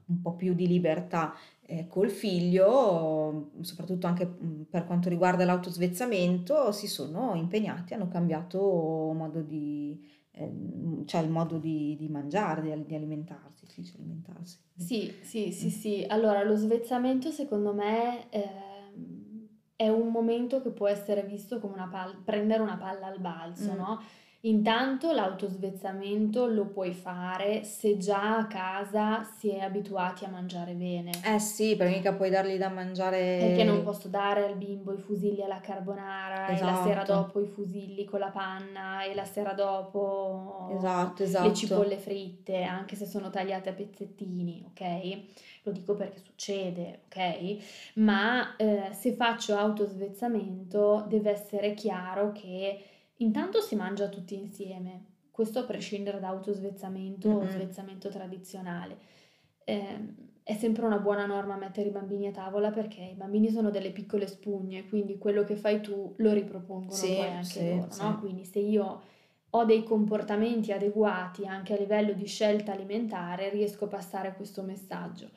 [0.07, 1.33] un po' più di libertà
[1.71, 8.59] eh, col figlio, soprattutto anche mm, per quanto riguarda l'autosvezzamento, si sono impegnati, hanno cambiato
[8.59, 14.57] modo di, ehm, cioè il modo di, di mangiare, di, di alimentarsi, sì, di alimentarsi.
[14.75, 16.05] Sì, sì, sì, sì.
[16.09, 18.70] Allora, lo svezzamento secondo me ehm,
[19.81, 23.71] è un momento che può essere visto come una palla, prendere una palla al balzo,
[23.71, 23.77] Mm.
[23.77, 24.01] no?
[24.43, 31.11] Intanto l'autosvezzamento lo puoi fare se già a casa si è abituati a mangiare bene.
[31.23, 33.37] Eh sì, perché mica puoi dargli da mangiare...
[33.39, 37.13] Perché non posso dare al bimbo i fusilli alla carbonara e la sera Esatto.
[37.13, 41.53] dopo i fusilli con la panna e la sera dopo Esatto, le esatto.
[41.53, 45.21] cipolle fritte, anche se sono tagliate a pezzettini, ok?
[45.63, 47.57] Lo dico perché succede, ok?
[47.95, 52.83] Ma eh, se faccio autosvezzamento deve essere chiaro che
[53.17, 57.51] intanto si mangia tutti insieme, questo a prescindere da autosvezzamento o Mm-mm.
[57.51, 58.97] svezzamento tradizionale.
[59.65, 63.69] Ehm, è sempre una buona norma mettere i bambini a tavola perché i bambini sono
[63.69, 67.91] delle piccole spugne, quindi quello che fai tu lo ripropongono Sì, poi anche sì, loro,
[67.91, 68.03] sì.
[68.03, 68.17] no?
[68.19, 69.01] Quindi se io
[69.51, 75.29] ho dei comportamenti adeguati anche a livello di scelta alimentare, riesco a passare questo messaggio.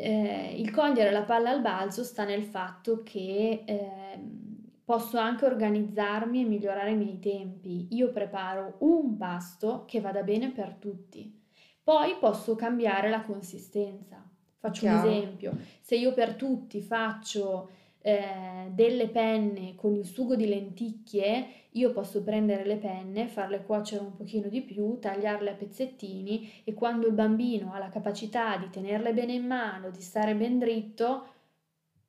[0.00, 4.46] Eh, il cogliere la palla al balzo sta nel fatto che ehm,
[4.84, 7.88] posso anche organizzarmi e migliorare i miei tempi.
[7.90, 11.36] Io preparo un pasto che vada bene per tutti.
[11.82, 14.24] Poi posso cambiare la consistenza.
[14.60, 15.08] Faccio un Chiaro.
[15.08, 15.56] esempio.
[15.80, 22.22] Se io per tutti faccio eh, delle penne con il sugo di lenticchie, io posso
[22.22, 27.12] prendere le penne, farle cuocere un pochino di più, tagliarle a pezzettini e quando il
[27.12, 31.34] bambino ha la capacità di tenerle bene in mano, di stare ben dritto,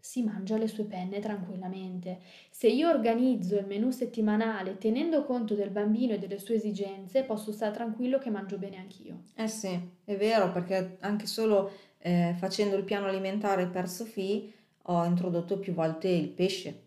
[0.01, 2.21] si mangia le sue penne tranquillamente.
[2.49, 7.51] Se io organizzo il menù settimanale tenendo conto del bambino e delle sue esigenze, posso
[7.51, 9.23] stare tranquillo che mangio bene anch'io.
[9.35, 14.53] Eh sì, è vero, perché anche solo eh, facendo il piano alimentare per Sofì
[14.91, 16.83] ho introdotto più volte il pesce.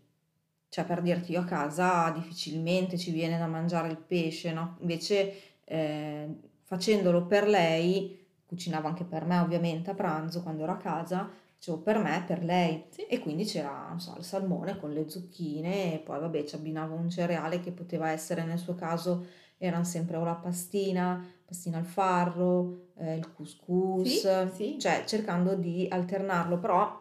[0.69, 4.77] Cioè, per dirti, io a casa difficilmente ci viene da mangiare il pesce, no?
[4.81, 6.29] Invece, eh,
[6.65, 11.79] facendolo per lei, cucinavo anche per me ovviamente a pranzo quando ero a casa, facevo
[11.79, 12.85] per me, per lei.
[12.88, 13.03] Sì.
[13.07, 16.95] E quindi c'era, non so, il salmone con le zucchine e poi vabbè ci abbinavo
[16.95, 19.27] un cereale che poteva essere nel suo caso
[19.59, 24.79] erano sempre o la pastina, pastina al farro, eh, il couscous, Sì, sì.
[24.81, 27.01] cioè cercando di alternarlo, però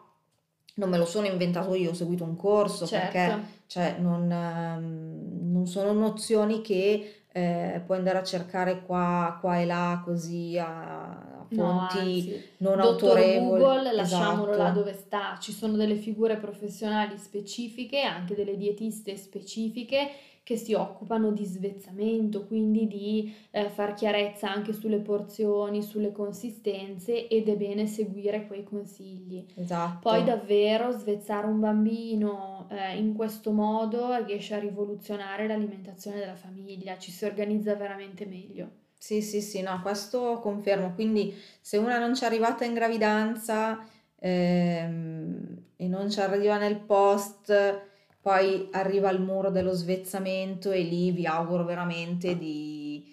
[0.76, 3.48] non me lo sono inventato io, ho seguito un corso perché Certo.
[3.68, 9.66] cioè, non, ehm, non sono nozioni che eh, puoi andare a cercare qua, qua e
[9.66, 13.60] là così a, a No, fonti anzi, non Dottor autorevoli.
[13.62, 14.80] Google, lasciamolo là Esatto.
[14.80, 15.38] dove sta.
[15.40, 20.10] Ci sono delle figure professionali specifiche, anche delle dietiste specifiche
[20.44, 27.28] che si occupano di svezzamento, quindi di eh, far chiarezza anche sulle porzioni, sulle consistenze
[27.28, 29.46] ed è bene seguire quei consigli.
[29.56, 30.10] Esatto.
[30.10, 36.98] Poi davvero svezzare un bambino eh, in questo modo riesce a rivoluzionare l'alimentazione della famiglia,
[36.98, 38.80] ci si organizza veramente meglio.
[38.98, 40.94] Sì, sì, sì, no, questo confermo.
[40.94, 43.84] Quindi se una non ci è arrivata in gravidanza
[44.16, 47.90] ehm, e non ci arriva nel post,
[48.22, 53.04] poi arriva al muro dello svezzamento e lì vi auguro veramente di,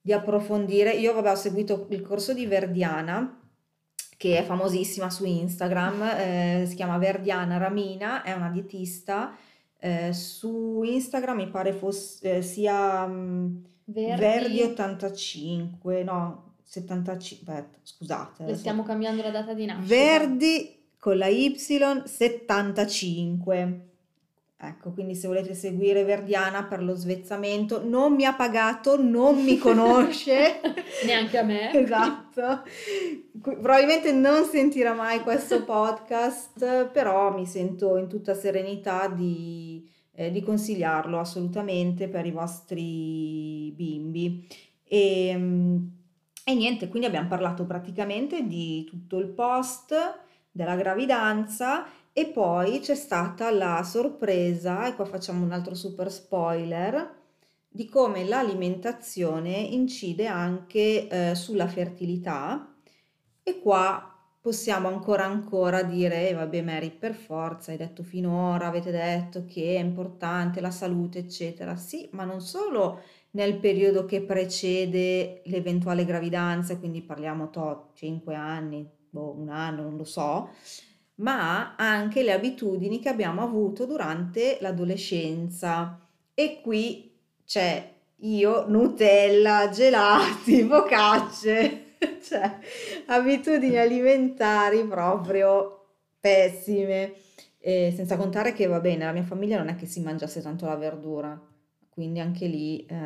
[0.00, 0.92] di approfondire.
[0.92, 3.40] Io vabbè, ho seguito il corso di Verdiana,
[4.16, 9.36] che è famosissima su Instagram, eh, si chiama Verdiana Ramina, è una dietista.
[9.78, 13.06] Eh, su Instagram mi pare fosse eh, sia...
[13.06, 14.20] Mh, Verdi.
[14.20, 18.44] Verdi 85, no, 75, aspetta, scusate.
[18.44, 19.94] Le stiamo cambiando la data di nascita.
[19.94, 23.91] Verdi con la Y 75.
[24.64, 29.58] Ecco, quindi se volete seguire Verdiana per lo svezzamento, non mi ha pagato, non mi
[29.58, 30.60] conosce.
[31.04, 31.72] Neanche a me.
[31.72, 32.62] Esatto.
[33.40, 40.40] Probabilmente non sentirà mai questo podcast, però mi sento in tutta serenità di, eh, di
[40.42, 44.46] consigliarlo assolutamente per i vostri bimbi.
[44.84, 45.76] E, mm,
[46.44, 49.92] e niente, quindi abbiamo parlato praticamente di tutto il post,
[50.52, 57.20] della gravidanza e poi c'è stata la sorpresa, e qua facciamo un altro super spoiler,
[57.68, 62.74] di come l'alimentazione incide anche eh, sulla fertilità
[63.42, 64.06] e qua
[64.40, 69.76] possiamo ancora ancora dire, "Eh, vabbè Mary, per forza, hai detto finora, avete detto che
[69.76, 71.76] è importante la salute, eccetera.
[71.76, 73.00] Sì, ma non solo
[73.32, 79.96] nel periodo che precede l'eventuale gravidanza, quindi parliamo to 5 anni, boh, un anno, non
[79.96, 80.50] lo so,
[81.16, 86.00] ma anche le abitudini che abbiamo avuto durante l'adolescenza.
[86.34, 87.10] E qui
[87.44, 87.90] c'è
[88.22, 92.58] io, Nutella, gelati, focacce, cioè
[93.06, 95.86] abitudini alimentari proprio
[96.20, 97.14] pessime.
[97.64, 100.66] E senza contare che va bene, nella mia famiglia non è che si mangiasse tanto
[100.66, 101.40] la verdura,
[101.88, 102.96] quindi anche lì, eh,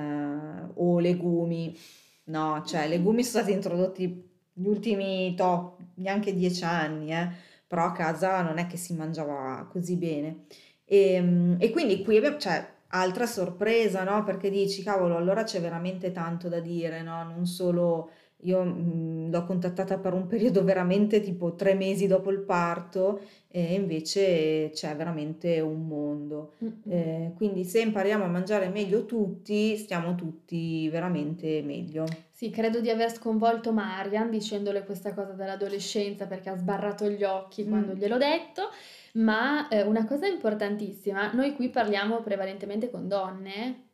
[0.75, 1.77] o legumi,
[2.25, 7.29] no, cioè legumi sono stati introdotti gli ultimi, to, neanche dieci anni, eh,
[7.67, 10.45] però a casa non è che si mangiava così bene.
[10.85, 14.23] E, mm, e quindi qui abbiamo, cioè, altra sorpresa, no?
[14.25, 17.25] Perché dici, cavolo, allora c'è veramente tanto da dire, no?
[17.25, 18.11] Non solo
[18.43, 23.75] io mm, l'ho contattata per un periodo veramente tipo tre mesi dopo il parto e
[23.75, 26.55] invece c'è veramente un mondo.
[26.89, 32.05] Eh, quindi se impariamo a mangiare meglio tutti, stiamo tutti veramente meglio.
[32.31, 37.67] Sì, credo di aver sconvolto Marian dicendole questa cosa dell'adolescenza perché ha sbarrato gli occhi
[37.67, 37.97] quando Mm.
[37.97, 38.69] gliel'ho detto,
[39.15, 43.86] ma eh, una cosa importantissima, noi qui parliamo prevalentemente con donne,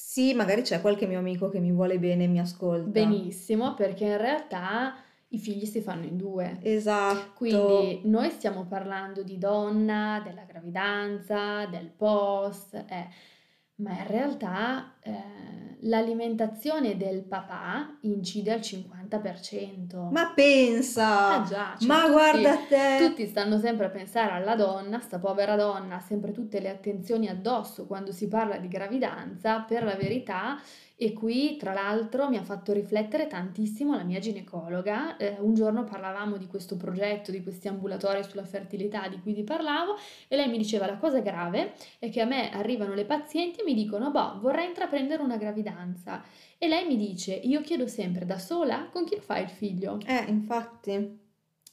[0.00, 2.88] Sì, magari c'è qualche mio amico che mi vuole bene e mi ascolta.
[2.88, 4.94] benissimo, perché in realtà
[5.30, 6.56] i figli si fanno in due.
[6.62, 7.32] Esatto.
[7.34, 13.08] Quindi noi stiamo parlando di donna, della gravidanza, del post, eh,
[13.78, 20.10] ma in realtà eh, l'alimentazione del papà incide al 50%.
[20.10, 21.42] Ma pensa!
[21.42, 23.06] Eh già, cioè Ma tutti- guarda te!
[23.06, 27.28] Tutti stanno sempre a pensare alla donna, sta povera donna ha sempre tutte le attenzioni
[27.28, 30.60] addosso quando si parla di gravidanza, per la verità,
[31.00, 35.16] e qui tra l'altro mi ha fatto riflettere tantissimo la mia ginecologa.
[35.16, 39.44] Eh, un giorno parlavamo di questo progetto, di questi ambulatori sulla fertilità di cui ti
[39.44, 43.60] parlavo, e lei mi diceva la cosa grave è che a me arrivano le pazienti
[43.60, 46.22] e mi dicono, boh, vorrei intraprendere una gravidanza.
[46.58, 49.98] E lei mi dice, io chiedo sempre da sola con chi lo fa il figlio.
[50.04, 51.26] Eh, infatti.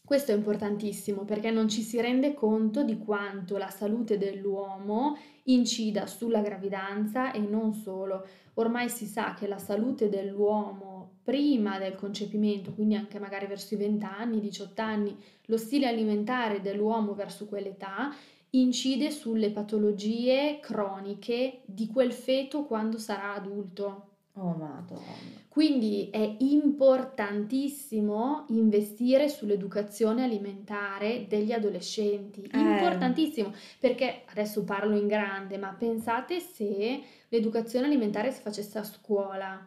[0.06, 6.06] Questo è importantissimo perché non ci si rende conto di quanto la salute dell'uomo incida
[6.06, 8.24] sulla gravidanza e non solo.
[8.54, 13.78] Ormai si sa che la salute dell'uomo prima del concepimento, quindi anche magari verso i
[13.78, 18.14] 20 anni, 18 anni, lo stile alimentare dell'uomo verso quell'età
[18.60, 24.10] incide sulle patologie croniche di quel feto quando sarà adulto.
[24.34, 25.44] Oh, madonna.
[25.48, 32.42] Quindi è importantissimo investire sull'educazione alimentare degli adolescenti.
[32.42, 32.60] Eh.
[32.60, 39.66] Importantissimo, perché adesso parlo in grande, ma pensate se l'educazione alimentare si facesse a scuola.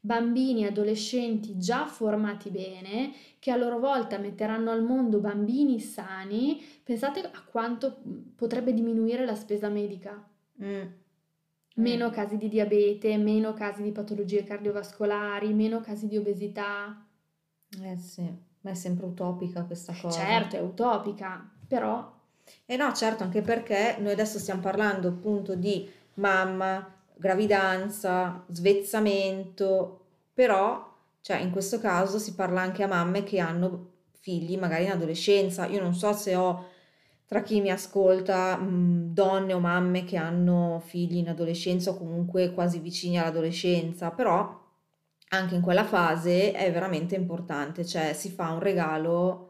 [0.00, 6.62] Bambini e adolescenti già formati bene, che a loro volta metteranno al mondo bambini sani,
[6.82, 8.00] pensate a quanto
[8.36, 10.26] potrebbe diminuire la spesa medica.
[10.62, 10.86] Mm.
[11.74, 17.06] Meno casi di diabete, meno casi di patologie cardiovascolari, meno casi di obesità.
[17.82, 18.28] Eh sì,
[18.60, 20.20] ma è sempre utopica questa cosa.
[20.20, 22.16] Certo, è utopica, però
[22.66, 30.00] E no, certo, anche perché noi adesso stiamo parlando appunto di mamma gravidanza, svezzamento,
[30.32, 33.90] però, cioè in questo caso si parla anche a mamme che hanno
[34.20, 35.66] figli magari in adolescenza.
[35.66, 36.66] Io non so se ho
[37.26, 42.52] tra chi mi ascolta mh, donne o mamme che hanno figli in adolescenza o comunque
[42.54, 44.66] quasi vicini all'adolescenza, però
[45.30, 49.47] anche in quella fase è veramente importante, cioè si fa un regalo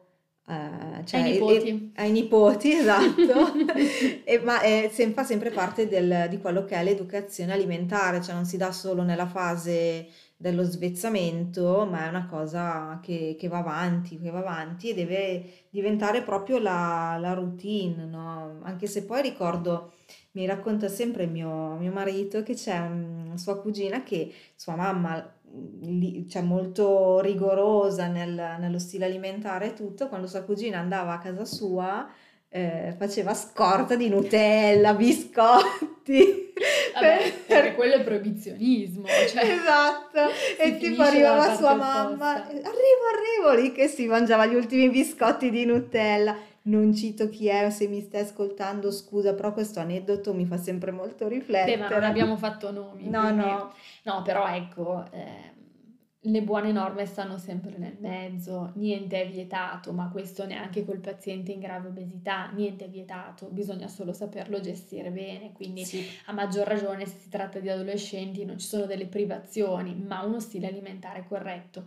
[0.49, 1.69] eh, cioè, ai nipoti.
[1.95, 3.53] E, ai nipoti, esatto,
[4.25, 8.35] e, ma è, se, fa sempre parte del, di quello che è l'educazione alimentare, cioè
[8.35, 13.59] non si dà solo nella fase dello svezzamento, ma è una cosa che, che va
[13.59, 18.61] avanti, che va avanti e deve diventare proprio la, la routine, no?
[18.63, 19.93] Anche se poi ricordo,
[20.33, 25.37] mi racconta sempre mio, mio marito che c'è una sua cugina che sua mamma
[26.29, 31.45] cioè molto rigorosa nel, nello stile alimentare e tutto, quando sua cugina andava a casa
[31.45, 32.09] sua
[32.51, 36.47] eh, faceva scorta di Nutella, biscotti.
[36.95, 39.07] Vabbè, perché quello è proibizionismo.
[39.07, 44.89] Cioè, esatto, e tipo arrivava sua mamma, arrivo, arrivo, lì che si mangiava gli ultimi
[44.91, 46.37] biscotti di Nutella.
[46.69, 50.91] Non cito chi è, se mi stai ascoltando, scusa, però questo aneddoto mi fa sempre
[50.91, 51.77] molto riflettere.
[51.77, 53.09] Beh, ma non abbiamo fatto nomi.
[53.09, 53.45] No, quindi...
[53.45, 53.73] no.
[54.05, 55.57] No, però ecco, eh,
[56.21, 61.53] le buone norme stanno sempre nel mezzo, niente è vietato, ma questo neanche col paziente
[61.53, 66.05] in grave obesità, niente è vietato, bisogna solo saperlo gestire bene, quindi sì.
[66.27, 70.41] a maggior ragione se si tratta di adolescenti non ci sono delle privazioni, ma uno
[70.41, 71.85] stile alimentare corretto.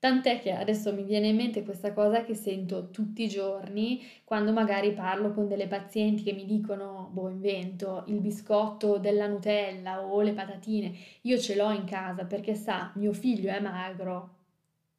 [0.00, 4.50] Tant'è che adesso mi viene in mente questa cosa che sento tutti i giorni quando
[4.50, 10.22] magari parlo con delle pazienti che mi dicono, boh, invento il biscotto della Nutella o
[10.22, 10.94] le patatine.
[11.22, 14.36] Io ce l'ho in casa perché sa, mio figlio è magro.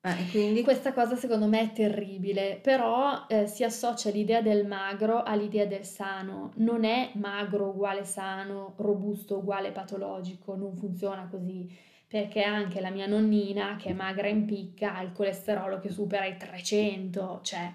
[0.02, 0.62] Eh, quindi...
[0.62, 5.84] Questa cosa secondo me è terribile, però eh, si associa l'idea del magro all'idea del
[5.84, 6.52] sano.
[6.58, 13.08] Non è magro uguale sano, robusto uguale patologico, non funziona così perché anche la mia
[13.08, 17.72] nonnina, che è magra in picca, ha il colesterolo che supera i 300, cioè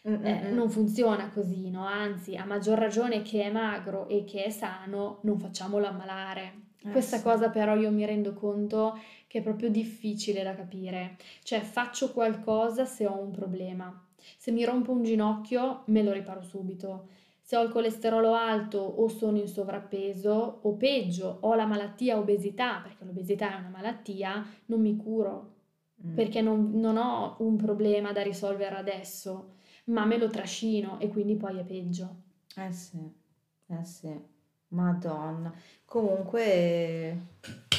[0.00, 1.84] eh, non funziona così, no?
[1.84, 6.52] Anzi, a maggior ragione che è magro e che è sano, non facciamolo ammalare.
[6.86, 7.22] Eh, Questa sì.
[7.22, 11.18] cosa però io mi rendo conto che è proprio difficile da capire.
[11.42, 14.06] Cioè, faccio qualcosa se ho un problema.
[14.38, 17.08] Se mi rompo un ginocchio, me lo riparo subito
[17.46, 22.80] se ho il colesterolo alto o sono in sovrappeso o peggio ho la malattia obesità,
[22.82, 25.52] perché l'obesità è una malattia, non mi curo
[26.04, 26.14] mm.
[26.16, 31.36] perché non, non, ho un problema da risolvere adesso, ma me lo trascino e quindi
[31.36, 32.16] poi è peggio.
[32.56, 32.98] Eh sì,
[33.68, 34.12] eh sì,
[34.70, 35.54] madonna.
[35.84, 37.26] Comunque,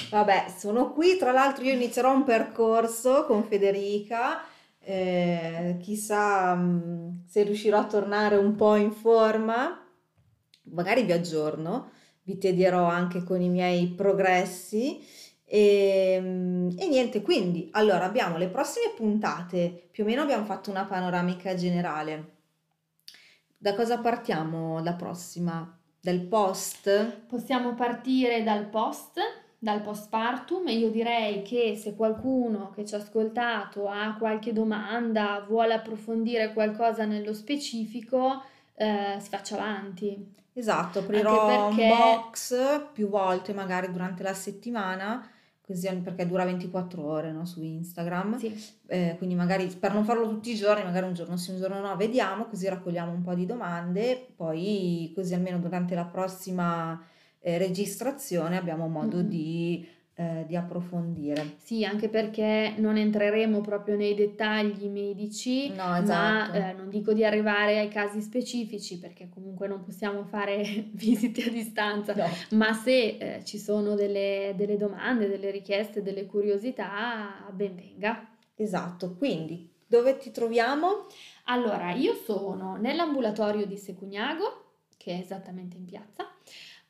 [0.09, 4.43] vabbè, sono qui, tra l'altro io inizierò un percorso con Federica
[4.89, 9.85] eh, chissà mm, se riuscirò a tornare un po' in forma,
[10.71, 11.91] magari vi aggiorno,
[12.23, 15.05] vi tedierò anche con i miei progressi.
[15.43, 20.69] E, mm, e, niente, quindi allora abbiamo le prossime puntate, più o meno abbiamo fatto
[20.69, 22.35] una panoramica generale.
[23.57, 25.77] Da cosa partiamo la prossima?
[25.99, 27.25] Del post?
[27.27, 29.19] Possiamo partire dal post
[29.59, 35.43] dal postpartum e io direi che se qualcuno che ci ha ascoltato ha qualche domanda,
[35.47, 38.43] vuole approfondire qualcosa nello specifico,
[38.75, 40.35] eh, si faccia avanti.
[40.53, 41.83] Esatto, aprirò perché...
[41.83, 45.27] un box più volte magari durante la settimana,
[45.61, 48.37] così perché dura 24 ore no, su Instagram.
[48.37, 48.75] Sì.
[48.87, 51.79] Eh, quindi magari per non farlo tutti i giorni, magari un giorno sì, un giorno
[51.79, 56.99] no, vediamo, così raccogliamo un po' di domande, poi così almeno durante la prossima
[57.39, 59.27] eh, registrazione abbiamo modo mm-hmm.
[59.27, 61.55] di, eh, di, approfondire.
[61.57, 66.07] Sì, anche perché non entreremo proprio nei dettagli medici, no, esatto.
[66.07, 70.63] ma eh, non dico di arrivare ai casi specifici perché comunque non possiamo fare
[70.93, 72.27] visite a distanza, no.
[72.57, 78.27] ma se eh, ci sono delle, delle domande, delle richieste, delle curiosità, ben venga.
[78.55, 81.05] Esatto, quindi dove ti troviamo?
[81.45, 86.27] Allora, io sono nell'ambulatorio di Secugnago, che è esattamente in piazza,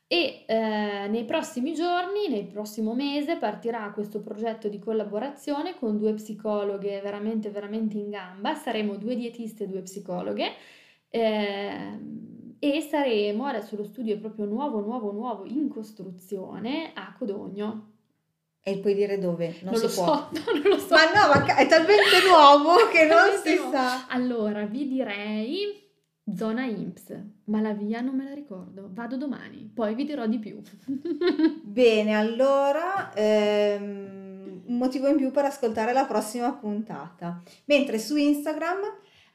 [0.10, 6.14] e eh, nei prossimi giorni, nel prossimo mese, partirà questo progetto di collaborazione con due
[6.14, 8.56] psicologhe veramente, veramente in gamba.
[8.56, 10.54] Saremo due dietiste e due psicologhe.
[11.10, 12.00] Eh,
[12.60, 17.92] e saremo, adesso lo studio è proprio nuovo, nuovo, nuovo, in costruzione a Codogno.
[18.62, 19.58] E puoi dire dove?
[19.62, 20.06] Non, non lo può.
[20.06, 20.94] so, no, non lo so.
[20.96, 23.72] Ma no, ma è talmente nuovo che non si nuovo.
[23.72, 24.08] sa.
[24.08, 25.87] Allora, vi direi
[26.36, 30.40] Zona IMSS, ma la via non me la ricordo, vado domani, poi vi dirò di
[30.40, 30.62] più.
[31.64, 37.42] Bene, allora ehm, un motivo in più per ascoltare la prossima puntata.
[37.66, 38.80] Mentre su Instagram...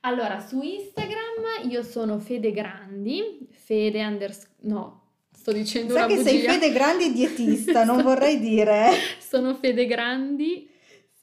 [0.01, 4.53] Allora, su Instagram io sono Fede Grandi, Fede underscore...
[4.63, 6.41] no, sto dicendo Sa una che sei.
[6.41, 8.91] Fede Grandi dietista, non vorrei dire.
[9.19, 10.69] Sono Fede Grandi,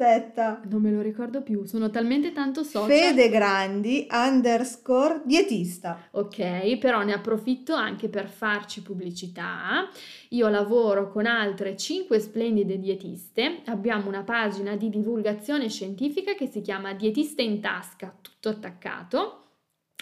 [0.02, 0.62] Aspetta.
[0.70, 2.90] non me lo ricordo più, sono talmente tanto social.
[2.90, 6.08] Fede Grandi underscore dietista.
[6.12, 9.90] Ok, però ne approfitto anche per farci pubblicità.
[10.30, 13.60] Io lavoro con altre 5 splendide dietiste.
[13.66, 19.44] Abbiamo una pagina di divulgazione scientifica che si chiama Dietiste in tasca, tutto attaccato.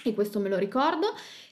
[0.04, 1.08] E questo me lo ricordo.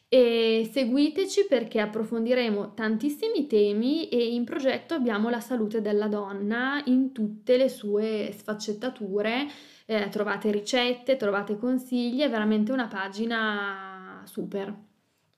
[0.08, 7.12] E seguiteci perché approfondiremo tantissimi temi e in progetto abbiamo la salute della donna in
[7.12, 9.48] tutte le sue sfaccettature.
[9.88, 14.74] Eh, trovate ricette, trovate consigli, è veramente una pagina super.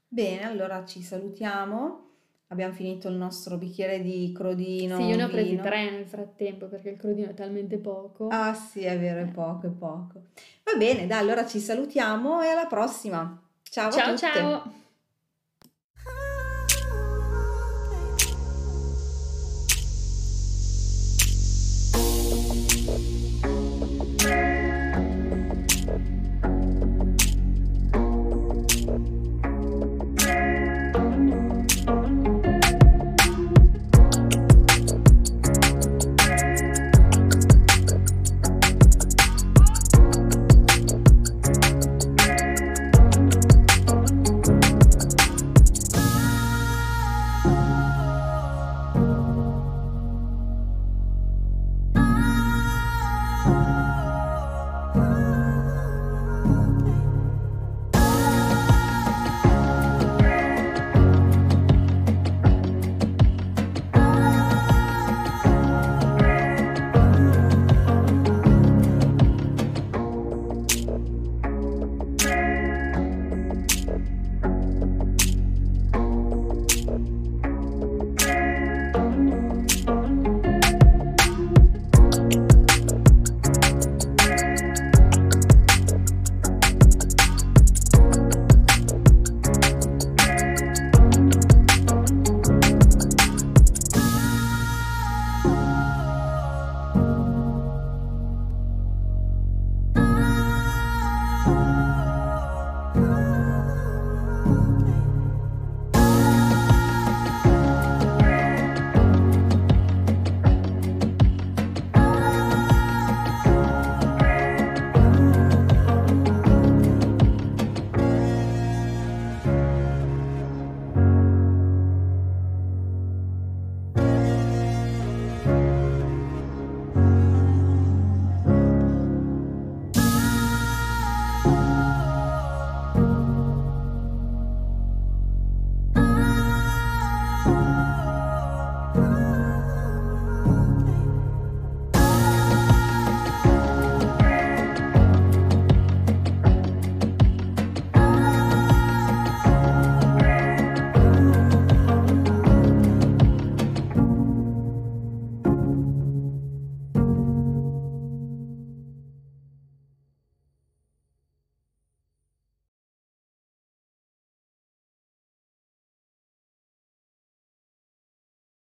[0.07, 2.03] Bene, allora ci salutiamo.
[2.49, 4.97] Abbiamo finito il nostro bicchiere di crodino.
[4.97, 5.63] Sì, io ne ho presi vino.
[5.63, 8.27] tre nel frattempo perché il crodino è talmente poco.
[8.29, 9.31] Ah sì, è vero, è Eh.
[9.31, 10.21] poco, è poco.
[10.63, 13.41] Va bene, dai, allora ci salutiamo e alla prossima.
[13.77, 14.73] Ciao ciao!